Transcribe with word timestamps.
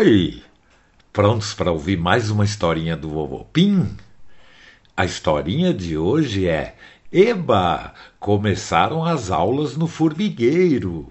Oi! 0.00 0.44
Prontos 1.12 1.54
para 1.54 1.72
ouvir 1.72 1.98
mais 1.98 2.30
uma 2.30 2.44
historinha 2.44 2.96
do 2.96 3.08
Vovô 3.08 3.44
Pim? 3.46 3.96
A 4.96 5.04
historinha 5.04 5.74
de 5.74 5.98
hoje 5.98 6.46
é 6.46 6.76
Eba! 7.10 7.92
Começaram 8.20 9.04
as 9.04 9.28
aulas 9.28 9.76
no 9.76 9.88
formigueiro. 9.88 11.10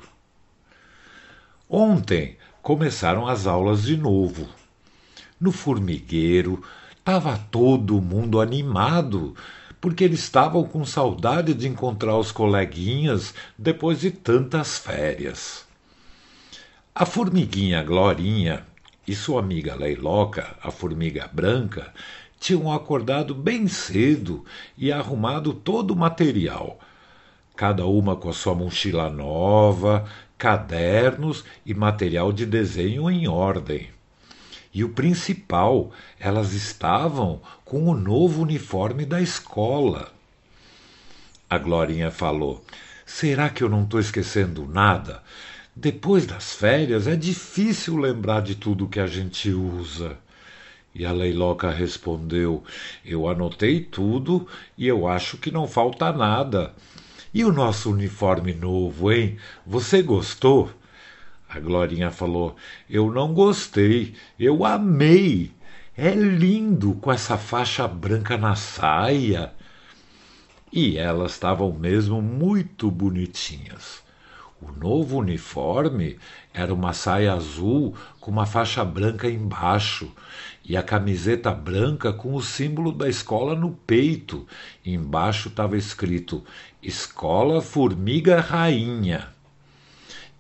Ontem 1.69 2.37
começaram 2.61 3.27
as 3.27 3.45
aulas 3.45 3.83
de 3.83 3.97
novo. 3.97 4.47
No 5.37 5.51
formigueiro 5.51 6.63
estava 6.97 7.37
todo 7.51 8.01
mundo 8.01 8.39
animado, 8.39 9.35
porque 9.81 10.05
eles 10.05 10.19
estavam 10.19 10.63
com 10.63 10.85
saudade 10.85 11.53
de 11.53 11.67
encontrar 11.67 12.17
os 12.17 12.31
coleguinhas 12.31 13.33
depois 13.57 13.99
de 13.99 14.11
tantas 14.11 14.77
férias. 14.77 15.65
A 16.95 17.05
formiguinha 17.05 17.83
Glorinha 17.83 18.65
e 19.07 19.15
sua 19.15 19.39
amiga 19.39 19.73
Leiloca, 19.73 20.55
a 20.61 20.69
formiga 20.69 21.29
branca, 21.31 21.93
tinham 22.39 22.71
acordado 22.71 23.33
bem 23.33 23.67
cedo 23.67 24.43
e 24.77 24.91
arrumado 24.91 25.53
todo 25.53 25.91
o 25.91 25.95
material. 25.95 26.79
Cada 27.55 27.85
uma 27.85 28.15
com 28.15 28.29
a 28.29 28.33
sua 28.33 28.53
mochila 28.53 29.09
nova, 29.09 30.07
cadernos 30.37 31.43
e 31.65 31.73
material 31.73 32.31
de 32.31 32.45
desenho 32.45 33.09
em 33.09 33.27
ordem. 33.27 33.89
E 34.73 34.83
o 34.83 34.89
principal, 34.89 35.91
elas 36.19 36.53
estavam 36.53 37.41
com 37.65 37.87
o 37.87 37.95
novo 37.95 38.43
uniforme 38.43 39.05
da 39.05 39.19
escola. 39.21 40.11
A 41.49 41.57
Glorinha 41.57 42.11
falou: 42.11 42.63
Será 43.05 43.49
que 43.49 43.63
eu 43.63 43.69
não 43.69 43.83
estou 43.83 43.99
esquecendo 43.99 44.67
nada? 44.67 45.23
Depois 45.79 46.25
das 46.25 46.55
férias 46.55 47.05
é 47.05 47.15
difícil 47.15 47.97
lembrar 47.97 48.41
de 48.41 48.55
tudo 48.55 48.87
que 48.87 48.99
a 48.99 49.05
gente 49.05 49.51
usa. 49.51 50.17
E 50.93 51.05
a 51.05 51.11
Leiloca 51.11 51.69
respondeu: 51.69 52.63
Eu 53.05 53.29
anotei 53.29 53.81
tudo 53.81 54.47
e 54.75 54.87
eu 54.87 55.07
acho 55.07 55.37
que 55.37 55.51
não 55.51 55.67
falta 55.67 56.11
nada. 56.11 56.73
E 57.31 57.45
o 57.45 57.53
nosso 57.53 57.91
uniforme 57.91 58.55
novo, 58.55 59.11
hein? 59.11 59.37
Você 59.67 60.01
gostou? 60.01 60.71
A 61.47 61.59
Glorinha 61.59 62.09
falou: 62.09 62.55
Eu 62.89 63.11
não 63.11 63.31
gostei, 63.31 64.15
eu 64.39 64.65
amei. 64.65 65.51
É 65.95 66.09
lindo 66.09 66.95
com 66.95 67.11
essa 67.11 67.37
faixa 67.37 67.87
branca 67.87 68.35
na 68.35 68.55
saia. 68.55 69.53
E 70.73 70.97
elas 70.97 71.33
estavam 71.33 71.71
mesmo 71.71 72.19
muito 72.19 72.89
bonitinhas. 72.89 74.06
O 74.59 74.71
novo 74.71 75.17
uniforme 75.17 76.17
era 76.51 76.73
uma 76.73 76.91
saia 76.91 77.33
azul 77.33 77.95
com 78.19 78.31
uma 78.31 78.47
faixa 78.47 78.83
branca 78.83 79.29
embaixo 79.29 80.11
e 80.65 80.75
a 80.75 80.81
camiseta 80.81 81.51
branca 81.53 82.11
com 82.11 82.33
o 82.33 82.41
símbolo 82.41 82.91
da 82.91 83.07
escola 83.07 83.53
no 83.53 83.71
peito. 83.71 84.47
Embaixo 84.83 85.49
estava 85.49 85.77
escrito 85.77 86.43
Escola 86.81 87.61
Formiga 87.61 88.41
Rainha. 88.41 89.27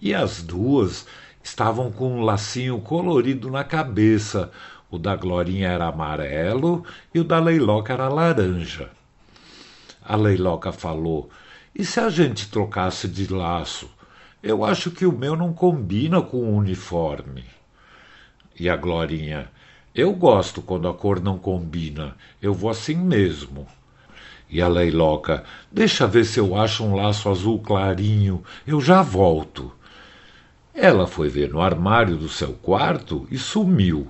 E 0.01 0.15
as 0.15 0.41
duas 0.41 1.05
estavam 1.43 1.91
com 1.91 2.17
um 2.17 2.21
lacinho 2.21 2.79
colorido 2.81 3.51
na 3.51 3.63
cabeça. 3.63 4.51
O 4.89 4.97
da 4.97 5.15
Glorinha 5.15 5.67
era 5.67 5.89
amarelo 5.89 6.83
e 7.13 7.19
o 7.19 7.23
da 7.23 7.39
Leiloca 7.39 7.93
era 7.93 8.09
laranja. 8.09 8.89
A 10.03 10.15
Leiloca 10.15 10.71
falou: 10.71 11.29
E 11.75 11.85
se 11.85 11.99
a 11.99 12.09
gente 12.09 12.49
trocasse 12.49 13.07
de 13.07 13.31
laço? 13.31 13.96
Eu 14.47 14.63
acho 14.63 14.91
que 14.91 15.05
o 15.05 15.11
meu 15.11 15.35
não 15.35 15.51
combina 15.51 16.21
com 16.21 16.37
o 16.37 16.55
uniforme. 16.55 17.43
E 18.57 18.69
a 18.69 18.77
Glorinha, 18.77 19.51
eu 19.93 20.13
gosto 20.13 20.61
quando 20.61 20.87
a 20.87 20.93
cor 20.93 21.19
não 21.21 21.37
combina, 21.37 22.15
eu 22.41 22.53
vou 22.53 22.69
assim 22.69 22.95
mesmo. 22.95 23.67
E 24.49 24.61
a 24.61 24.69
Leiloca, 24.69 25.43
deixa 25.69 26.07
ver 26.07 26.23
se 26.23 26.39
eu 26.39 26.55
acho 26.55 26.85
um 26.85 26.95
laço 26.95 27.27
azul 27.27 27.59
clarinho, 27.59 28.41
eu 28.65 28.79
já 28.79 29.01
volto. 29.01 29.69
Ela 30.73 31.07
foi 31.07 31.27
ver 31.27 31.49
no 31.49 31.59
armário 31.59 32.15
do 32.15 32.29
seu 32.29 32.53
quarto 32.53 33.27
e 33.29 33.37
sumiu. 33.37 34.07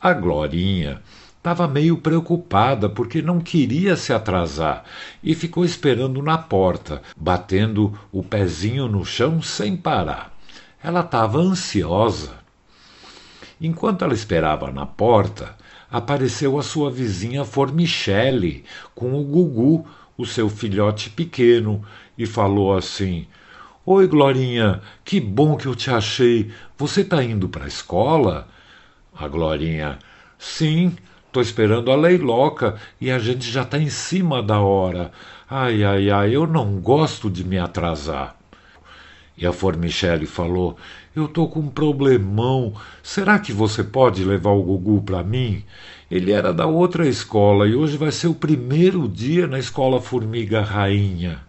A 0.00 0.12
Glorinha 0.14 1.00
Estava 1.48 1.66
meio 1.66 1.96
preocupada 1.96 2.90
porque 2.90 3.22
não 3.22 3.40
queria 3.40 3.96
se 3.96 4.12
atrasar 4.12 4.84
e 5.22 5.34
ficou 5.34 5.64
esperando 5.64 6.22
na 6.22 6.36
porta, 6.36 7.00
batendo 7.16 7.98
o 8.12 8.22
pezinho 8.22 8.86
no 8.86 9.02
chão 9.02 9.40
sem 9.40 9.74
parar. 9.74 10.30
Ela 10.84 11.00
estava 11.00 11.38
ansiosa. 11.38 12.34
Enquanto 13.58 14.04
ela 14.04 14.12
esperava 14.12 14.70
na 14.70 14.84
porta, 14.84 15.56
apareceu 15.90 16.58
a 16.58 16.62
sua 16.62 16.90
vizinha 16.90 17.46
Formichelle 17.46 18.62
com 18.94 19.14
o 19.14 19.24
Gugu, 19.24 19.86
o 20.18 20.26
seu 20.26 20.50
filhote 20.50 21.08
pequeno, 21.08 21.82
e 22.18 22.26
falou 22.26 22.76
assim: 22.76 23.26
Oi, 23.86 24.06
Glorinha, 24.06 24.82
que 25.02 25.18
bom 25.18 25.56
que 25.56 25.64
eu 25.64 25.74
te 25.74 25.90
achei. 25.90 26.52
Você 26.76 27.00
está 27.00 27.24
indo 27.24 27.48
para 27.48 27.64
a 27.64 27.68
escola? 27.68 28.46
A 29.16 29.26
Glorinha: 29.26 29.98
Sim, 30.38 30.94
Tô 31.38 31.42
esperando 31.42 31.92
a 31.92 31.94
leiloca 31.94 32.74
e 33.00 33.12
a 33.12 33.18
gente 33.20 33.48
já 33.48 33.62
está 33.62 33.78
em 33.78 33.88
cima 33.88 34.42
da 34.42 34.58
hora. 34.58 35.12
Ai, 35.48 35.84
ai, 35.84 36.10
ai, 36.10 36.34
eu 36.34 36.48
não 36.48 36.80
gosto 36.80 37.30
de 37.30 37.44
me 37.44 37.56
atrasar. 37.56 38.34
E 39.36 39.46
a 39.46 39.52
Formichelle 39.52 40.26
falou: 40.26 40.76
Eu 41.14 41.28
tô 41.28 41.46
com 41.46 41.60
um 41.60 41.68
problemão. 41.68 42.74
Será 43.04 43.38
que 43.38 43.52
você 43.52 43.84
pode 43.84 44.24
levar 44.24 44.50
o 44.50 44.64
Gugu 44.64 45.00
para 45.02 45.22
mim? 45.22 45.62
Ele 46.10 46.32
era 46.32 46.52
da 46.52 46.66
outra 46.66 47.06
escola 47.06 47.68
e 47.68 47.74
hoje 47.76 47.96
vai 47.96 48.10
ser 48.10 48.26
o 48.26 48.34
primeiro 48.34 49.08
dia 49.08 49.46
na 49.46 49.60
escola 49.60 50.00
Formiga 50.00 50.60
Rainha. 50.60 51.40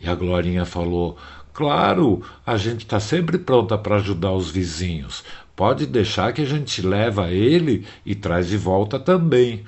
E 0.00 0.08
a 0.08 0.14
Glorinha 0.14 0.64
falou: 0.64 1.18
Claro, 1.52 2.22
a 2.46 2.56
gente 2.56 2.86
está 2.86 2.98
sempre 2.98 3.36
pronta 3.36 3.76
para 3.76 3.96
ajudar 3.96 4.32
os 4.32 4.50
vizinhos. 4.50 5.22
Pode 5.54 5.86
deixar 5.86 6.32
que 6.32 6.42
a 6.42 6.46
gente 6.46 6.80
leva 6.80 7.30
ele 7.30 7.86
e 8.04 8.14
traz 8.14 8.48
de 8.48 8.56
volta 8.56 8.98
também. 8.98 9.64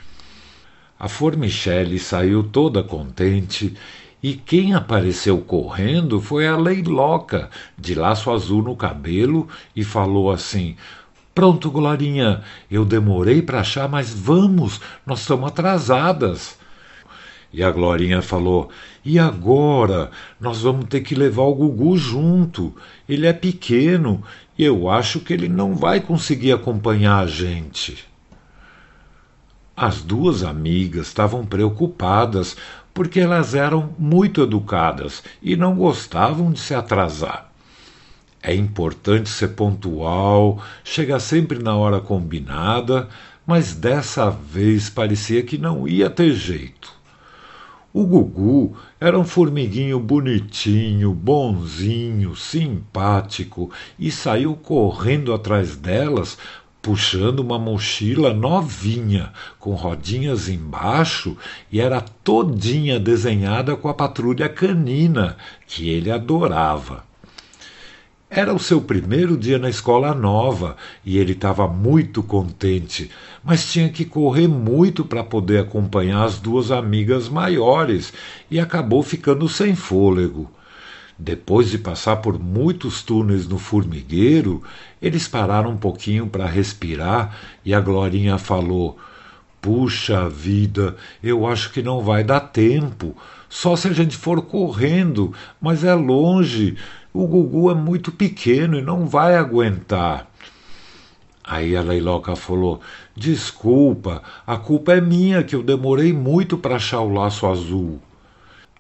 A 0.99 1.09
Formichelle 1.09 1.99
saiu 1.99 2.43
toda 2.43 2.83
contente 2.83 3.75
e 4.23 4.33
quem 4.33 4.73
apareceu 4.73 5.39
correndo 5.39 6.19
foi 6.19 6.47
a 6.49 6.57
Leiloca, 6.57 7.51
de 7.77 7.95
laço 7.95 8.31
azul 8.31 8.63
no 8.63 8.75
cabelo, 8.75 9.47
e 9.77 9.85
falou 9.85 10.31
assim: 10.31 10.77
Pronto, 11.35 11.71
Glorinha, 11.71 12.43
eu 12.71 12.87
demorei 12.87 13.43
para 13.43 13.61
achar, 13.61 13.87
mas 13.87 14.15
vamos, 14.15 14.81
nós 15.05 15.21
estamos 15.21 15.47
atrasadas. 15.47 16.57
E 17.55 17.63
a 17.63 17.71
Glorinha 17.71 18.21
falou: 18.21 18.69
E 19.05 19.17
agora? 19.17 20.11
Nós 20.41 20.63
vamos 20.63 20.87
ter 20.87 21.03
que 21.03 21.15
levar 21.15 21.43
o 21.43 21.55
Gugu 21.55 21.97
junto. 21.97 22.75
Ele 23.09 23.29
é 23.29 23.33
pequeno 23.33 24.25
e 24.59 24.65
eu 24.65 24.91
acho 24.91 25.21
que 25.21 25.33
ele 25.33 25.49
não 25.49 25.77
vai 25.77 26.01
conseguir 26.01 26.51
acompanhar 26.51 27.21
a 27.21 27.27
gente. 27.27 28.05
As 29.77 30.03
duas 30.03 30.43
amigas 30.43 31.07
estavam 31.07 31.47
preocupadas 31.47 32.57
porque 32.93 33.21
elas 33.21 33.55
eram 33.55 33.95
muito 33.97 34.43
educadas 34.43 35.23
e 35.41 35.55
não 35.55 35.77
gostavam 35.77 36.51
de 36.51 36.59
se 36.59 36.75
atrasar. 36.75 37.53
É 38.43 38.53
importante 38.53 39.29
ser 39.29 39.49
pontual, 39.49 40.61
chegar 40.83 41.21
sempre 41.21 41.61
na 41.61 41.77
hora 41.77 42.01
combinada, 42.01 43.09
mas 43.47 43.75
dessa 43.75 44.31
vez 44.31 44.91
parecia 44.91 45.43
que 45.43 45.57
não 45.57 45.87
ia 45.87 46.11
ter 46.11 46.33
jeito. 46.33 46.94
O 47.97 48.05
Gugu 48.05 48.77
era 48.99 49.17
um 49.17 49.23
formiguinho 49.23 50.01
bonitinho, 50.01 51.15
bonzinho, 51.15 52.35
simpático 52.35 53.71
e 53.97 54.11
saiu 54.11 54.57
correndo 54.57 55.33
atrás 55.33 55.77
delas, 55.77 56.37
puxando 56.83 57.39
uma 57.39 57.57
mochila 57.57 58.35
novinha, 58.35 59.33
com 59.61 59.75
rodinhas 59.75 60.49
embaixo 60.49 61.37
e 61.71 61.81
era 61.81 62.01
todinha 62.01 62.99
desenhada 62.99 63.77
com 63.77 63.89
a 63.89 63.95
patrulha 63.95 64.49
canina, 64.49 65.37
que 65.65 65.89
ele 65.89 66.11
adorava. 66.11 67.05
Era 68.37 68.53
o 68.53 68.59
seu 68.59 68.81
primeiro 68.81 69.37
dia 69.37 69.61
na 69.61 69.71
escola 69.71 70.13
nova 70.13 70.77
e 71.05 71.19
ele 71.19 71.35
estava 71.35 71.69
muito 71.69 72.21
contente, 72.21 73.09
mas 73.45 73.71
tinha 73.71 73.89
que 73.89 74.05
correr 74.05 74.49
muito 74.49 75.05
para 75.05 75.23
poder 75.23 75.61
acompanhar 75.61 76.25
as 76.25 76.41
duas 76.41 76.73
amigas 76.73 77.29
maiores 77.29 78.13
e 78.51 78.59
acabou 78.59 79.05
ficando 79.05 79.49
sem 79.49 79.77
fôlego. 79.77 80.51
Depois 81.17 81.71
de 81.71 81.79
passar 81.79 82.17
por 82.17 82.37
muitos 82.37 83.05
túneis 83.05 83.47
no 83.47 83.57
formigueiro, 83.57 84.65
eles 85.01 85.29
pararam 85.29 85.71
um 85.71 85.77
pouquinho 85.77 86.27
para 86.27 86.45
respirar 86.45 87.39
e 87.65 87.73
a 87.73 87.79
Glorinha 87.79 88.37
falou: 88.37 88.99
Puxa 89.63 90.29
vida, 90.29 90.97
eu 91.23 91.47
acho 91.47 91.71
que 91.73 91.85
não 91.85 92.03
vai 92.03 92.25
dar 92.25 92.41
tempo. 92.41 93.17
Só 93.49 93.77
se 93.77 93.87
a 93.87 93.93
gente 93.93 94.17
for 94.17 94.43
correndo, 94.43 95.33
mas 95.61 95.85
é 95.85 95.95
longe. 95.95 96.77
O 97.17 97.29
Gugu 97.29 97.71
é 97.71 97.75
muito 97.75 98.11
pequeno 98.11 98.77
e 98.77 98.83
não 98.83 99.07
vai 99.07 99.37
aguentar. 99.37 100.29
Aí 101.45 101.77
a 101.77 101.81
Leiloca 101.81 102.35
falou: 102.35 102.81
Desculpa, 103.15 104.21
a 104.45 104.57
culpa 104.57 104.95
é 104.95 105.01
minha 105.01 105.45
que 105.45 105.55
eu 105.55 105.63
demorei 105.63 106.13
muito 106.13 106.59
para 106.59 106.75
achar 106.75 107.03
o 107.03 107.13
laço 107.13 107.47
azul. 107.47 108.03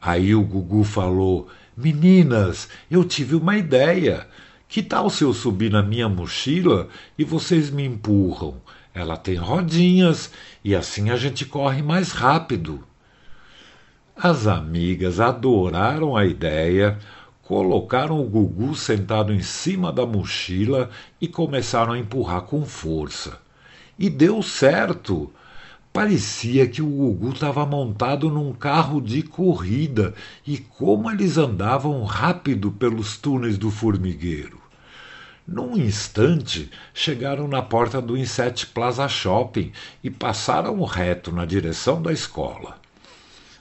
Aí 0.02 0.34
o 0.34 0.42
Gugu 0.42 0.82
falou: 0.82 1.46
Meninas, 1.76 2.69
eu 2.90 3.04
tive 3.04 3.36
uma 3.36 3.56
ideia. 3.56 4.26
Que 4.66 4.82
tal 4.82 5.08
se 5.08 5.22
eu 5.22 5.32
subir 5.32 5.70
na 5.70 5.81
minha 5.81 6.08
mochila 6.08 6.88
e 7.16 7.22
vocês 7.22 7.70
me 7.70 7.84
empurram? 7.84 8.56
Ela 8.92 9.16
tem 9.16 9.36
rodinhas 9.36 10.32
e 10.64 10.75
assim 10.75 11.10
a 11.10 11.16
gente 11.16 11.44
corre 11.44 11.82
mais 11.82 12.10
rápido. 12.10 12.82
As 14.16 14.48
amigas 14.48 15.20
adoraram 15.20 16.16
a 16.16 16.25
ideia, 16.25 16.98
Colocaram 17.44 18.20
o 18.20 18.25
Gugu 18.25 18.75
sentado 18.75 19.31
em 19.31 19.43
cima 19.43 19.93
da 19.93 20.06
mochila 20.06 20.88
e 21.20 21.29
começaram 21.29 21.93
a 21.93 21.99
empurrar 21.99 22.41
com 22.43 22.64
força. 22.64 23.38
E 23.99 24.08
deu 24.08 24.43
certo. 24.43 25.31
Parecia 25.93 26.67
que 26.67 26.81
o 26.81 26.87
Gugu 26.87 27.32
estava 27.32 27.67
montado 27.67 28.31
num 28.31 28.55
carro 28.55 28.99
de 28.99 29.23
corrida 29.23 30.14
e 30.46 30.56
como 30.56 31.11
eles 31.11 31.37
andavam 31.37 32.02
rápido 32.05 32.73
pelos 32.73 33.19
túneis 33.19 33.58
do 33.58 33.70
formigueiro. 33.70 34.58
Num 35.46 35.76
instante, 35.76 36.70
chegaram 36.94 37.46
na 37.46 37.61
porta 37.61 38.00
do 38.00 38.17
Inset 38.17 38.67
Plaza 38.69 39.06
Shopping 39.06 39.70
e 40.02 40.11
passaram 40.11 40.82
reto 40.82 41.31
na 41.31 41.44
direção 41.44 42.00
da 42.00 42.11
escola. 42.11 42.82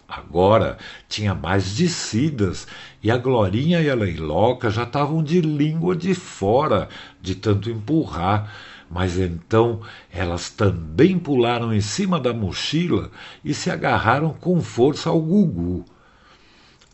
Agora 0.07 0.77
tinha 1.09 1.33
mais 1.33 1.75
descidas 1.75 2.67
e 3.03 3.11
a 3.11 3.17
Glorinha 3.17 3.81
e 3.81 3.89
a 3.89 3.95
Leiloca 3.95 4.69
já 4.71 4.83
estavam 4.83 5.21
de 5.21 5.41
língua 5.41 5.93
de 5.93 6.15
fora 6.15 6.87
de 7.21 7.35
tanto 7.35 7.69
empurrar. 7.69 8.49
Mas 8.89 9.17
então 9.17 9.81
elas 10.09 10.49
também 10.49 11.19
pularam 11.19 11.73
em 11.73 11.81
cima 11.81 12.17
da 12.17 12.33
mochila 12.33 13.11
e 13.43 13.53
se 13.53 13.69
agarraram 13.69 14.33
com 14.33 14.61
força 14.61 15.09
ao 15.09 15.19
Gugu. 15.19 15.83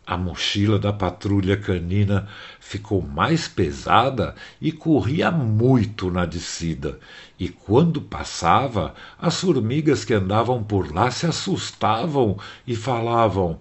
A 0.08 0.18
mochila 0.18 0.80
da 0.80 0.92
patrulha 0.92 1.56
canina 1.56 2.28
ficou 2.60 3.00
mais 3.00 3.48
pesada 3.48 4.34
e 4.60 4.72
corria 4.72 5.30
muito 5.30 6.10
na 6.10 6.26
descida. 6.26 6.98
E 7.40 7.48
quando 7.48 8.02
passava, 8.02 8.96
as 9.22 9.40
formigas 9.40 10.04
que 10.04 10.16
andavam 10.16 10.64
por 10.64 10.92
lá 10.92 11.12
se 11.12 11.28
assustavam 11.28 12.40
e 12.66 12.76
falavam: 12.76 13.60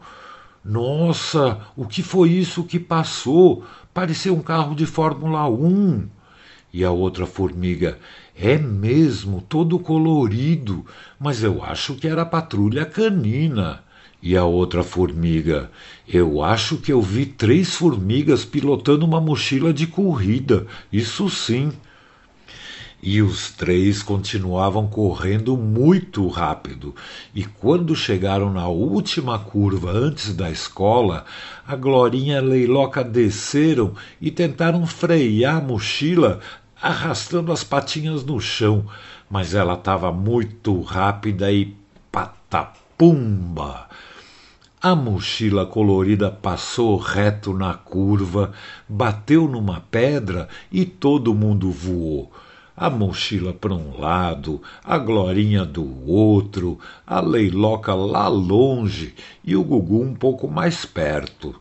Nossa, 0.69 1.61
o 1.75 1.87
que 1.87 2.03
foi 2.03 2.29
isso 2.29 2.63
que 2.63 2.79
passou? 2.79 3.65
Parecia 3.95 4.35
um 4.35 4.43
carro 4.43 4.75
de 4.75 4.85
Fórmula 4.85 5.49
1. 5.49 6.07
E 6.75 6.85
a 6.85 6.91
outra 6.91 7.25
formiga: 7.25 7.99
É 8.37 8.59
mesmo, 8.59 9.41
todo 9.49 9.79
colorido, 9.79 10.85
mas 11.19 11.43
eu 11.43 11.65
acho 11.65 11.95
que 11.95 12.07
era 12.07 12.21
a 12.21 12.27
patrulha 12.27 12.85
canina. 12.85 13.83
E 14.23 14.37
a 14.37 14.45
outra 14.45 14.83
formiga: 14.83 15.71
Eu 16.07 16.43
acho 16.43 16.77
que 16.77 16.93
eu 16.93 17.01
vi 17.01 17.25
três 17.25 17.75
formigas 17.75 18.45
pilotando 18.45 19.07
uma 19.07 19.23
mochila 19.23 19.73
de 19.73 19.87
corrida, 19.87 20.67
isso 20.93 21.31
sim. 21.31 21.73
E 23.01 23.23
os 23.23 23.53
três 23.53 24.03
continuavam 24.03 24.89
correndo 24.89 25.57
muito 25.57 26.27
rápido, 26.27 26.93
e 27.33 27.45
quando 27.45 27.95
chegaram 27.95 28.53
na 28.53 28.67
última 28.67 29.39
curva 29.39 29.93
antes 29.93 30.35
da 30.35 30.51
escola, 30.51 31.25
a 31.65 31.77
Glorinha 31.77 32.35
e 32.35 32.39
a 32.39 32.43
Leiloca 32.43 33.05
desceram 33.05 33.95
e 34.21 34.33
tentaram 34.33 34.85
frear 34.85 35.59
a 35.59 35.61
mochila, 35.61 36.41
arrastando 36.83 37.53
as 37.53 37.63
patinhas 37.63 38.25
no 38.25 38.41
chão, 38.41 38.85
mas 39.31 39.55
ela 39.55 39.75
estava 39.75 40.11
muito 40.11 40.81
rápida 40.83 41.53
e 41.53 41.77
patapumba! 42.11 43.87
A 44.83 44.97
mochila 44.97 45.65
colorida 45.67 46.33
passou 46.33 46.97
reto 46.97 47.53
na 47.53 47.75
curva, 47.75 48.53
bateu 48.89 49.47
numa 49.47 49.81
pedra 49.81 50.49
e 50.71 50.85
todo 50.85 51.35
mundo 51.35 51.71
voou. 51.71 52.33
A 52.81 52.89
mochila 52.89 53.53
para 53.53 53.75
um 53.75 53.99
lado, 53.99 54.63
a 54.85 54.97
Glorinha 54.99 55.65
do 55.65 56.09
outro, 56.09 56.79
a 57.05 57.19
Leiloca 57.21 57.93
lá 57.93 58.29
longe 58.29 59.17
e 59.45 59.57
o 59.57 59.65
Gugu 59.65 60.01
um 60.01 60.15
pouco 60.15 60.47
mais 60.47 60.85
perto. 60.85 61.57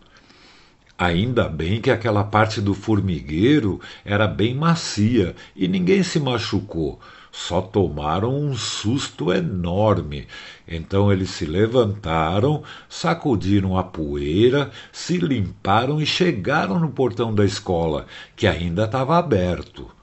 Ainda 0.95 1.49
bem 1.49 1.81
que 1.81 1.89
aquela 1.89 2.23
parte 2.23 2.61
do 2.61 2.75
formigueiro 2.75 3.81
era 4.05 4.27
bem 4.27 4.53
macia 4.53 5.35
e 5.55 5.67
ninguém 5.67 6.03
se 6.03 6.19
machucou 6.19 6.99
só 7.31 7.61
tomaram 7.61 8.35
um 8.35 8.55
susto 8.55 9.31
enorme. 9.31 10.27
Então 10.67 11.11
eles 11.11 11.29
se 11.29 11.45
levantaram, 11.45 12.63
sacudiram 12.89 13.77
a 13.77 13.83
poeira, 13.83 14.71
se 14.91 15.17
limparam 15.17 16.01
e 16.01 16.05
chegaram 16.05 16.79
no 16.79 16.89
portão 16.89 17.33
da 17.33 17.45
escola, 17.45 18.07
que 18.35 18.47
ainda 18.47 18.85
estava 18.85 19.17
aberto. 19.17 19.96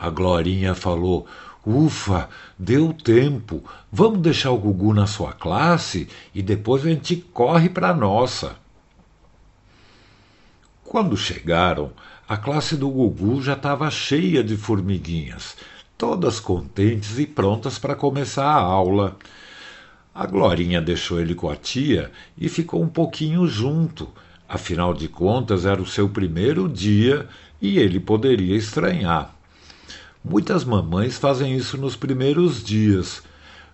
A 0.00 0.08
Glorinha 0.08 0.74
falou: 0.74 1.26
Ufa, 1.66 2.28
deu 2.58 2.92
tempo. 2.94 3.62
Vamos 3.92 4.20
deixar 4.20 4.50
o 4.50 4.58
Gugu 4.58 4.94
na 4.94 5.06
sua 5.06 5.32
classe 5.32 6.08
e 6.34 6.40
depois 6.42 6.86
a 6.86 6.88
gente 6.88 7.16
corre 7.16 7.68
para 7.68 7.90
a 7.90 7.94
nossa. 7.94 8.56
Quando 10.82 11.16
chegaram, 11.16 11.92
a 12.26 12.36
classe 12.38 12.76
do 12.76 12.88
Gugu 12.88 13.42
já 13.42 13.52
estava 13.52 13.90
cheia 13.90 14.42
de 14.42 14.56
formiguinhas 14.56 15.54
todas 16.00 16.40
contentes 16.40 17.18
e 17.18 17.26
prontas 17.26 17.78
para 17.78 17.94
começar 17.94 18.46
a 18.46 18.54
aula. 18.54 19.18
A 20.14 20.24
Glorinha 20.24 20.80
deixou 20.80 21.20
ele 21.20 21.34
com 21.34 21.50
a 21.50 21.54
tia 21.54 22.10
e 22.38 22.48
ficou 22.48 22.82
um 22.82 22.88
pouquinho 22.88 23.46
junto. 23.46 24.08
Afinal 24.48 24.94
de 24.94 25.08
contas, 25.08 25.66
era 25.66 25.80
o 25.80 25.86
seu 25.86 26.08
primeiro 26.08 26.66
dia 26.70 27.28
e 27.60 27.78
ele 27.78 28.00
poderia 28.00 28.56
estranhar. 28.56 29.39
Muitas 30.22 30.64
mamães 30.64 31.16
fazem 31.16 31.56
isso 31.56 31.78
nos 31.78 31.96
primeiros 31.96 32.62
dias, 32.62 33.22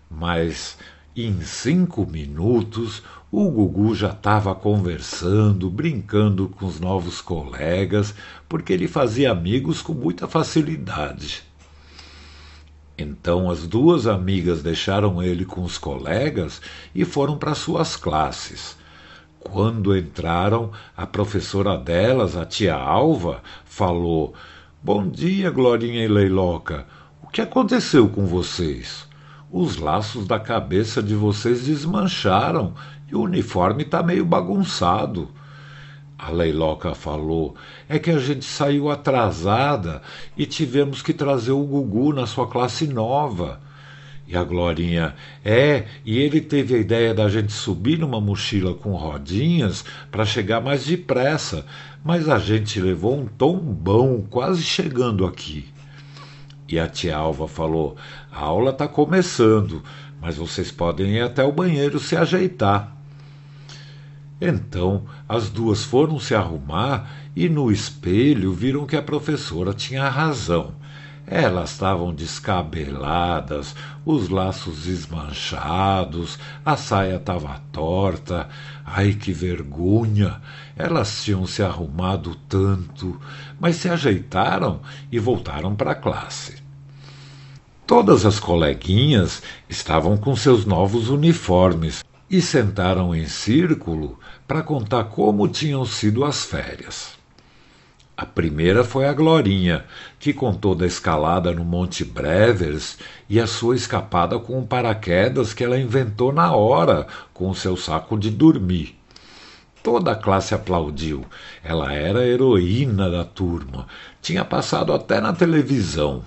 mas 0.08 0.78
em 1.14 1.40
cinco 1.42 2.06
minutos 2.06 3.02
o 3.32 3.50
Gugu 3.50 3.96
já 3.96 4.10
estava 4.10 4.54
conversando, 4.54 5.68
brincando 5.68 6.48
com 6.48 6.66
os 6.66 6.78
novos 6.78 7.20
colegas, 7.20 8.14
porque 8.48 8.72
ele 8.72 8.86
fazia 8.86 9.32
amigos 9.32 9.82
com 9.82 9.92
muita 9.92 10.28
facilidade. 10.28 11.42
Então 12.96 13.50
as 13.50 13.66
duas 13.66 14.06
amigas 14.06 14.62
deixaram 14.62 15.20
ele 15.20 15.44
com 15.44 15.62
os 15.62 15.76
colegas 15.76 16.62
e 16.94 17.04
foram 17.04 17.36
para 17.36 17.54
suas 17.54 17.96
classes. 17.96 18.76
Quando 19.40 19.96
entraram, 19.96 20.70
a 20.96 21.06
professora 21.06 21.76
delas, 21.76 22.36
a 22.36 22.46
tia 22.46 22.74
Alva, 22.74 23.42
falou: 23.64 24.32
Bom 24.86 25.08
dia, 25.08 25.50
Glorinha 25.50 26.04
e 26.04 26.06
Leiloca. 26.06 26.86
O 27.20 27.26
que 27.26 27.40
aconteceu 27.40 28.08
com 28.08 28.24
vocês? 28.24 29.08
Os 29.50 29.78
laços 29.78 30.28
da 30.28 30.38
cabeça 30.38 31.02
de 31.02 31.12
vocês 31.12 31.64
desmancharam 31.64 32.72
e 33.10 33.16
o 33.16 33.22
uniforme 33.22 33.82
está 33.82 34.00
meio 34.00 34.24
bagunçado. 34.24 35.28
A 36.16 36.30
Leiloca 36.30 36.94
falou: 36.94 37.56
é 37.88 37.98
que 37.98 38.12
a 38.12 38.18
gente 38.20 38.44
saiu 38.44 38.88
atrasada 38.88 40.02
e 40.36 40.46
tivemos 40.46 41.02
que 41.02 41.12
trazer 41.12 41.50
o 41.50 41.64
Gugu 41.64 42.12
na 42.12 42.24
sua 42.24 42.46
classe 42.46 42.86
nova. 42.86 43.58
E 44.26 44.36
a 44.36 44.42
Glorinha: 44.42 45.14
é, 45.44 45.84
e 46.04 46.18
ele 46.18 46.40
teve 46.40 46.74
a 46.74 46.78
ideia 46.78 47.14
da 47.14 47.28
gente 47.28 47.52
subir 47.52 47.98
numa 47.98 48.20
mochila 48.20 48.74
com 48.74 48.92
rodinhas 48.94 49.84
para 50.10 50.24
chegar 50.24 50.60
mais 50.60 50.86
depressa, 50.86 51.64
mas 52.04 52.28
a 52.28 52.38
gente 52.38 52.80
levou 52.80 53.18
um 53.18 53.26
tombão 53.26 54.26
quase 54.28 54.62
chegando 54.62 55.24
aqui. 55.24 55.66
E 56.68 56.78
a 56.78 56.88
tia 56.88 57.16
Alva 57.16 57.46
falou: 57.46 57.96
a 58.30 58.40
aula 58.40 58.70
está 58.70 58.88
começando, 58.88 59.82
mas 60.20 60.36
vocês 60.36 60.72
podem 60.72 61.16
ir 61.16 61.22
até 61.22 61.44
o 61.44 61.52
banheiro 61.52 62.00
se 62.00 62.16
ajeitar. 62.16 62.96
Então 64.40 65.04
as 65.28 65.48
duas 65.48 65.84
foram 65.84 66.18
se 66.18 66.34
arrumar 66.34 67.10
e 67.34 67.48
no 67.48 67.70
espelho 67.70 68.52
viram 68.52 68.86
que 68.86 68.96
a 68.96 69.02
professora 69.02 69.72
tinha 69.72 70.08
razão. 70.08 70.74
Elas 71.26 71.72
estavam 71.72 72.14
descabeladas, 72.14 73.74
os 74.04 74.28
laços 74.28 74.86
esmanchados, 74.86 76.38
a 76.64 76.76
saia 76.76 77.16
estava 77.16 77.60
torta. 77.72 78.48
Ai, 78.84 79.12
que 79.12 79.32
vergonha! 79.32 80.40
Elas 80.76 81.24
tinham 81.24 81.44
se 81.46 81.62
arrumado 81.62 82.36
tanto, 82.48 83.20
mas 83.58 83.76
se 83.76 83.88
ajeitaram 83.88 84.80
e 85.10 85.18
voltaram 85.18 85.74
para 85.74 85.92
a 85.92 85.96
classe. 85.96 86.62
Todas 87.86 88.24
as 88.24 88.38
coleguinhas 88.38 89.42
estavam 89.68 90.16
com 90.16 90.36
seus 90.36 90.64
novos 90.64 91.08
uniformes, 91.08 92.04
e 92.28 92.42
sentaram 92.42 93.14
em 93.14 93.26
círculo 93.26 94.18
para 94.46 94.62
contar 94.62 95.04
como 95.04 95.46
tinham 95.48 95.84
sido 95.84 96.24
as 96.24 96.44
férias. 96.44 97.16
A 98.16 98.24
primeira 98.24 98.82
foi 98.82 99.06
a 99.06 99.12
Glorinha, 99.12 99.84
que 100.18 100.32
contou 100.32 100.74
da 100.74 100.86
escalada 100.86 101.52
no 101.52 101.66
Monte 101.66 102.02
Brevers 102.02 102.96
e 103.28 103.38
a 103.38 103.46
sua 103.46 103.76
escapada 103.76 104.38
com 104.38 104.58
um 104.58 104.64
paraquedas 104.64 105.52
que 105.52 105.62
ela 105.62 105.78
inventou 105.78 106.32
na 106.32 106.50
hora 106.56 107.06
com 107.34 107.50
o 107.50 107.54
seu 107.54 107.76
saco 107.76 108.18
de 108.18 108.30
dormir. 108.30 108.96
Toda 109.82 110.12
a 110.12 110.16
classe 110.16 110.54
aplaudiu. 110.54 111.26
Ela 111.62 111.92
era 111.92 112.20
a 112.20 112.26
heroína 112.26 113.10
da 113.10 113.22
turma. 113.22 113.86
Tinha 114.22 114.46
passado 114.46 114.94
até 114.94 115.20
na 115.20 115.34
televisão. 115.34 116.24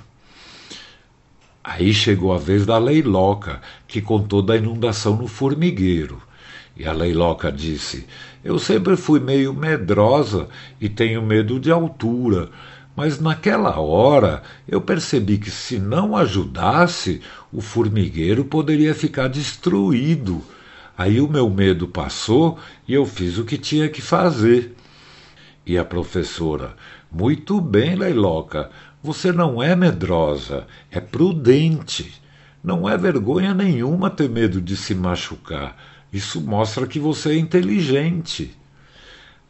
Aí 1.63 1.91
chegou 1.91 2.31
a 2.31 2.38
vez 2.38 2.67
da 2.67 2.77
Leiloca, 2.77 3.62
que 3.88 4.00
contou 4.00 4.43
da 4.43 4.55
inundação 4.55 5.15
no 5.15 5.27
formigueiro. 5.27 6.22
E 6.79 6.88
a 6.88 6.93
Leiloca 6.93 7.51
disse: 7.51 8.07
Eu 8.41 8.57
sempre 8.57 8.95
fui 8.95 9.19
meio 9.19 9.53
medrosa 9.53 10.48
e 10.79 10.88
tenho 10.88 11.21
medo 11.21 11.59
de 11.59 11.69
altura, 11.69 12.50
mas 12.95 13.19
naquela 13.19 13.77
hora 13.81 14.41
eu 14.65 14.79
percebi 14.79 15.38
que 15.38 15.51
se 15.51 15.77
não 15.77 16.15
ajudasse, 16.15 17.21
o 17.51 17.59
formigueiro 17.59 18.45
poderia 18.45 18.95
ficar 18.95 19.27
destruído. 19.27 20.41
Aí 20.98 21.19
o 21.19 21.27
meu 21.27 21.50
medo 21.50 21.86
passou 21.86 22.57
e 22.88 22.93
eu 22.93 23.05
fiz 23.05 23.38
o 23.38 23.43
que 23.43 23.57
tinha 23.57 23.89
que 23.89 24.01
fazer. 24.01 24.74
E 25.65 25.77
a 25.77 25.83
professora: 25.83 26.77
Muito 27.12 27.59
bem, 27.59 27.95
Leiloca, 27.95 28.69
você 29.03 29.33
não 29.33 29.62
é 29.62 29.75
medrosa, 29.75 30.65
é 30.89 31.01
prudente. 31.01 32.21
Não 32.63 32.88
é 32.88 32.98
vergonha 32.98 33.53
nenhuma 33.53 34.09
ter 34.09 34.29
medo 34.29 34.62
de 34.62 34.77
se 34.77 34.93
machucar. 34.95 35.75
Isso 36.11 36.41
mostra 36.41 36.87
que 36.87 36.99
você 36.99 37.33
é 37.33 37.37
inteligente. 37.37 38.57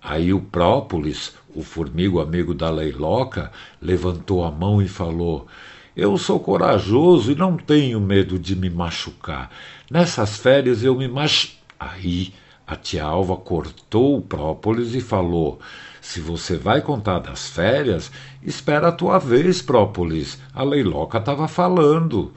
Aí 0.01 0.33
o 0.33 0.41
Própolis, 0.41 1.33
o 1.53 1.63
formigo 1.63 2.19
amigo 2.19 2.53
da 2.53 2.69
Leiloca, 2.69 3.51
levantou 3.81 4.43
a 4.43 4.51
mão 4.51 4.81
e 4.81 4.87
falou: 4.87 5.47
Eu 5.95 6.17
sou 6.17 6.39
corajoso 6.39 7.31
e 7.31 7.35
não 7.35 7.57
tenho 7.57 7.99
medo 7.99 8.37
de 8.37 8.55
me 8.55 8.69
machucar. 8.69 9.51
Nessas 9.89 10.37
férias 10.37 10.83
eu 10.83 10.95
me 10.95 11.07
mach. 11.07 11.57
Aí 11.79 12.33
a 12.67 12.75
tia 12.75 13.03
Alva 13.03 13.35
cortou 13.35 14.17
o 14.17 14.21
Própolis 14.21 14.93
e 14.93 15.01
falou: 15.01 15.59
Se 16.01 16.19
você 16.19 16.57
vai 16.57 16.81
contar 16.81 17.19
das 17.19 17.47
férias, 17.47 18.11
espera 18.43 18.89
a 18.89 18.91
tua 18.91 19.17
vez, 19.17 19.61
Própolis. 19.61 20.37
A 20.53 20.63
Leiloca 20.63 21.17
estava 21.17 21.47
falando. 21.47 22.33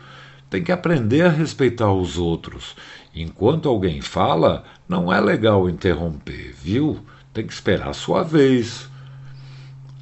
Tem 0.52 0.62
que 0.62 0.70
aprender 0.70 1.22
a 1.22 1.30
respeitar 1.30 1.90
os 1.90 2.18
outros. 2.18 2.76
Enquanto 3.14 3.70
alguém 3.70 4.02
fala, 4.02 4.64
não 4.86 5.10
é 5.10 5.18
legal 5.18 5.66
interromper, 5.66 6.54
viu? 6.62 7.00
Tem 7.32 7.46
que 7.46 7.54
esperar 7.54 7.88
a 7.88 7.94
sua 7.94 8.22
vez. 8.22 8.86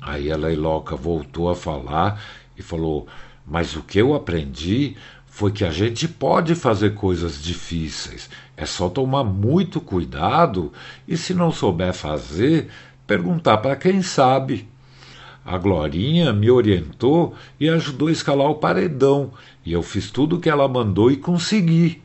Aí 0.01 0.29
a 0.29 0.37
Leiloca 0.37 0.97
voltou 0.97 1.49
a 1.49 1.55
falar 1.55 2.21
e 2.59 2.63
falou: 2.63 3.07
Mas 3.47 3.77
o 3.77 3.83
que 3.85 4.01
eu 4.01 4.13
aprendi 4.13 4.97
foi 5.25 5.53
que 5.53 5.65
a 5.65 5.71
gente 5.71 6.09
pode 6.09 6.57
fazer 6.57 6.97
coisas 6.97 7.41
difíceis. 7.41 8.29
É 8.57 8.67
só 8.67 8.89
tomar 8.89 9.23
muito 9.23 9.81
cuidado 9.81 10.73
e, 11.07 11.17
se 11.17 11.33
não 11.33 11.53
souber 11.53 11.95
fazer, 11.95 12.69
perguntar 13.07 13.59
para 13.59 13.77
quem 13.77 14.03
sabe. 14.03 14.69
A 15.45 15.57
Glorinha 15.57 16.33
me 16.33 16.51
orientou 16.51 17.35
e 17.59 17.69
ajudou 17.69 18.09
a 18.09 18.13
escalar 18.13 18.49
o 18.51 18.57
paredão, 18.57 19.33
e 19.65 19.73
eu 19.73 19.83
fiz 19.83 20.11
tudo 20.11 20.37
o 20.37 20.41
que 20.41 20.51
ela 20.51 20.69
mandou 20.69 21.11
e 21.11 21.17
consegui. 21.17 22.03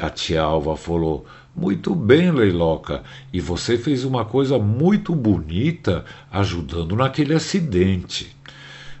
A 0.00 0.10
tia 0.10 0.42
Alva 0.42 0.76
falou: 0.76 1.24
Muito 1.56 1.94
bem, 1.94 2.30
Leiloca, 2.30 3.02
e 3.32 3.40
você 3.40 3.78
fez 3.78 4.04
uma 4.04 4.24
coisa 4.24 4.58
muito 4.58 5.14
bonita 5.14 6.04
ajudando 6.30 6.94
naquele 6.94 7.34
acidente. 7.34 8.36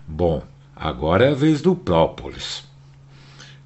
Bom, 0.06 0.42
agora 0.74 1.26
é 1.26 1.30
a 1.32 1.34
vez 1.34 1.60
do 1.60 1.74
Própolis. 1.74 2.67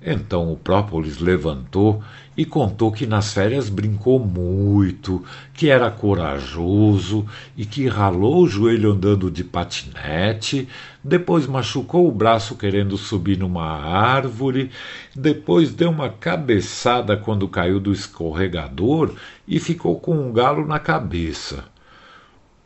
Então 0.04 0.52
o 0.52 0.56
Própolis 0.56 1.18
levantou 1.18 2.02
e 2.36 2.44
contou 2.44 2.90
que 2.90 3.06
nas 3.06 3.32
férias 3.32 3.68
brincou 3.68 4.18
muito, 4.18 5.24
que 5.54 5.68
era 5.68 5.90
corajoso 5.90 7.24
e 7.56 7.64
que 7.64 7.86
ralou 7.86 8.42
o 8.42 8.48
joelho 8.48 8.90
andando 8.90 9.30
de 9.30 9.44
patinete, 9.44 10.68
depois 11.04 11.46
machucou 11.46 12.08
o 12.08 12.12
braço 12.12 12.56
querendo 12.56 12.96
subir 12.96 13.38
numa 13.38 13.64
árvore, 13.64 14.70
depois 15.14 15.72
deu 15.72 15.90
uma 15.90 16.08
cabeçada 16.08 17.16
quando 17.16 17.46
caiu 17.46 17.78
do 17.78 17.92
escorregador 17.92 19.14
e 19.46 19.60
ficou 19.60 20.00
com 20.00 20.16
um 20.16 20.32
galo 20.32 20.66
na 20.66 20.80
cabeça. 20.80 21.64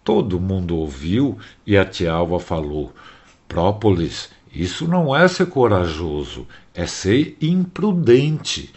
Todo 0.02 0.40
mundo 0.40 0.76
ouviu 0.76 1.36
e 1.66 1.76
a 1.76 1.84
tia 1.84 2.12
Alva 2.12 2.38
falou: 2.38 2.94
Própolis, 3.48 4.30
isso 4.62 4.88
não 4.88 5.14
é 5.14 5.28
ser 5.28 5.46
corajoso, 5.46 6.46
é 6.74 6.86
ser 6.86 7.36
imprudente. 7.42 8.72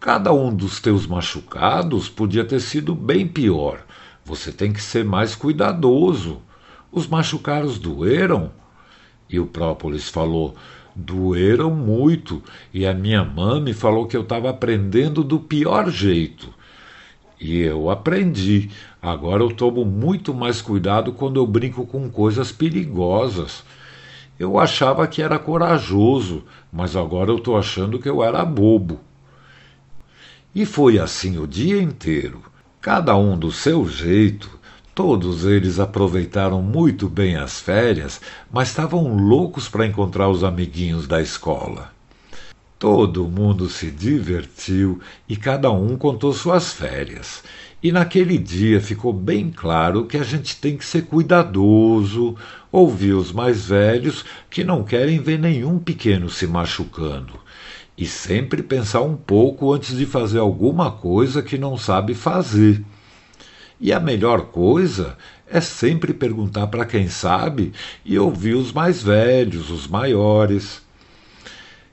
Cada 0.00 0.32
um 0.32 0.52
dos 0.52 0.80
teus 0.80 1.06
machucados 1.06 2.08
podia 2.08 2.44
ter 2.44 2.58
sido 2.58 2.92
bem 2.92 3.28
pior. 3.28 3.84
Você 4.24 4.50
tem 4.50 4.72
que 4.72 4.82
ser 4.82 5.04
mais 5.04 5.36
cuidadoso. 5.36 6.42
Os 6.90 7.06
machucados 7.06 7.78
doeram? 7.78 8.50
E 9.30 9.38
o 9.38 9.46
Própolis 9.46 10.08
falou: 10.08 10.56
doeram 10.92 11.70
muito, 11.70 12.42
e 12.74 12.84
a 12.84 12.92
minha 12.92 13.22
mãe 13.22 13.60
me 13.60 13.72
falou 13.72 14.08
que 14.08 14.16
eu 14.16 14.22
estava 14.22 14.50
aprendendo 14.50 15.22
do 15.22 15.38
pior 15.38 15.88
jeito. 15.88 16.52
E 17.40 17.60
eu 17.60 17.88
aprendi. 17.88 18.70
Agora 19.00 19.44
eu 19.44 19.52
tomo 19.52 19.84
muito 19.84 20.34
mais 20.34 20.60
cuidado 20.60 21.12
quando 21.12 21.38
eu 21.38 21.46
brinco 21.46 21.86
com 21.86 22.10
coisas 22.10 22.50
perigosas. 22.50 23.62
Eu 24.42 24.58
achava 24.58 25.06
que 25.06 25.22
era 25.22 25.38
corajoso, 25.38 26.42
mas 26.72 26.96
agora 26.96 27.30
eu 27.30 27.36
estou 27.36 27.56
achando 27.56 27.96
que 27.96 28.08
eu 28.08 28.24
era 28.24 28.44
bobo. 28.44 28.98
E 30.52 30.66
foi 30.66 30.98
assim 30.98 31.38
o 31.38 31.46
dia 31.46 31.80
inteiro, 31.80 32.42
cada 32.80 33.16
um 33.16 33.38
do 33.38 33.52
seu 33.52 33.88
jeito. 33.88 34.50
Todos 34.96 35.44
eles 35.44 35.78
aproveitaram 35.78 36.60
muito 36.60 37.08
bem 37.08 37.36
as 37.36 37.60
férias, 37.60 38.20
mas 38.52 38.70
estavam 38.70 39.14
loucos 39.16 39.68
para 39.68 39.86
encontrar 39.86 40.28
os 40.28 40.42
amiguinhos 40.42 41.06
da 41.06 41.22
escola. 41.22 41.92
Todo 42.80 43.28
mundo 43.28 43.68
se 43.68 43.92
divertiu 43.92 45.00
e 45.28 45.36
cada 45.36 45.70
um 45.70 45.96
contou 45.96 46.32
suas 46.32 46.72
férias. 46.72 47.44
E 47.82 47.90
naquele 47.90 48.38
dia 48.38 48.80
ficou 48.80 49.12
bem 49.12 49.50
claro 49.50 50.06
que 50.06 50.16
a 50.16 50.22
gente 50.22 50.56
tem 50.56 50.76
que 50.76 50.84
ser 50.84 51.06
cuidadoso, 51.06 52.36
ouvir 52.70 53.14
os 53.14 53.32
mais 53.32 53.66
velhos 53.66 54.24
que 54.48 54.62
não 54.62 54.84
querem 54.84 55.18
ver 55.18 55.38
nenhum 55.38 55.78
pequeno 55.78 56.30
se 56.30 56.46
machucando 56.46 57.42
e 57.96 58.06
sempre 58.06 58.62
pensar 58.62 59.02
um 59.02 59.16
pouco 59.16 59.72
antes 59.72 59.96
de 59.96 60.06
fazer 60.06 60.38
alguma 60.38 60.90
coisa 60.90 61.42
que 61.42 61.58
não 61.58 61.76
sabe 61.76 62.14
fazer. 62.14 62.82
E 63.80 63.92
a 63.92 64.00
melhor 64.00 64.46
coisa 64.46 65.16
é 65.46 65.60
sempre 65.60 66.14
perguntar 66.14 66.68
para 66.68 66.86
quem 66.86 67.08
sabe 67.08 67.72
e 68.04 68.18
ouvir 68.18 68.54
os 68.54 68.72
mais 68.72 69.02
velhos, 69.02 69.70
os 69.70 69.86
maiores. 69.86 70.82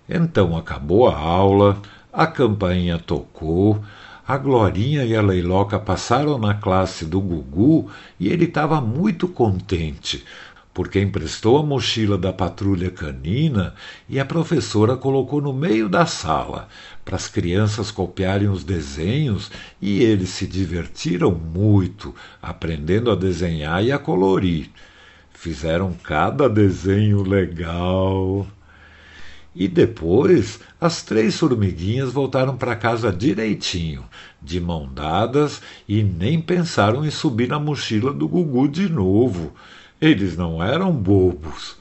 Então 0.07 0.55
acabou 0.55 1.07
a 1.07 1.17
aula, 1.17 1.81
a 2.11 2.25
campainha 2.25 2.97
tocou, 2.97 3.83
a 4.29 4.37
Glorinha 4.37 5.03
e 5.05 5.15
a 5.15 5.23
Leiloca 5.23 5.79
passaram 5.79 6.37
na 6.37 6.53
classe 6.53 7.03
do 7.03 7.19
Gugu 7.19 7.89
e 8.19 8.27
ele 8.27 8.45
estava 8.45 8.79
muito 8.79 9.27
contente, 9.27 10.23
porque 10.71 11.01
emprestou 11.01 11.57
a 11.57 11.63
mochila 11.63 12.15
da 12.15 12.31
patrulha 12.31 12.91
canina 12.91 13.73
e 14.07 14.19
a 14.19 14.25
professora 14.25 14.95
colocou 14.95 15.41
no 15.41 15.51
meio 15.51 15.89
da 15.89 16.05
sala 16.05 16.67
para 17.03 17.15
as 17.15 17.27
crianças 17.27 17.89
copiarem 17.89 18.47
os 18.47 18.63
desenhos 18.63 19.49
e 19.81 20.03
eles 20.03 20.29
se 20.29 20.45
divertiram 20.45 21.31
muito 21.31 22.13
aprendendo 22.39 23.09
a 23.09 23.15
desenhar 23.15 23.83
e 23.83 23.91
a 23.91 23.97
colorir. 23.97 24.69
Fizeram 25.33 25.91
cada 26.03 26.47
desenho 26.47 27.23
legal. 27.23 28.45
E 29.55 29.67
depois 29.67 30.59
as 30.79 31.03
três 31.03 31.37
formiguinhas 31.37 32.11
voltaram 32.11 32.55
para 32.55 32.75
casa 32.75 33.11
direitinho, 33.11 34.03
de 34.41 34.59
mão 34.59 34.87
dadas, 34.91 35.61
e 35.87 36.01
nem 36.03 36.41
pensaram 36.41 37.05
em 37.05 37.11
subir 37.11 37.49
na 37.49 37.59
mochila 37.59 38.13
do 38.13 38.27
Gugu 38.27 38.67
de 38.67 38.87
novo 38.87 39.53
eles 40.01 40.37
não 40.37 40.63
eram 40.63 40.93
bobos. 40.93 41.75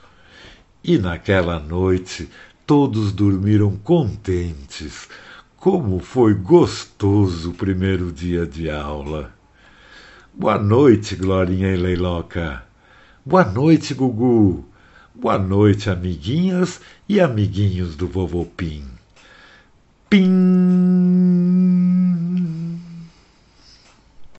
E 0.83 0.99
naquela 0.99 1.61
noite 1.61 2.28
todos 2.67 3.12
dormiram 3.12 3.76
contentes. 3.76 5.09
Como 5.57 6.00
foi 6.00 6.35
gostoso 6.35 7.50
o 7.50 7.55
primeiro 7.55 8.12
dia 8.12 8.47
de 8.47 8.71
aula. 8.71 9.33
Boa 10.35 10.59
noite, 10.59 11.17
Glorinha 11.17 11.73
e 11.73 11.76
Leiloca. 11.76 12.64
Boa 13.25 13.45
noite, 13.45 13.95
Gugu. 13.95 14.64
Boa 15.21 15.37
noite, 15.37 15.91
amiguinhas 15.91 16.81
e 17.09 17.21
amiguinhos 17.21 17.97
do 17.97 18.07
Vovô 18.07 18.45
Pim. 18.45 18.85
Pim! 20.09 20.77